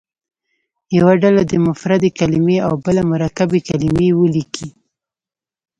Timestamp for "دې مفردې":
1.49-2.09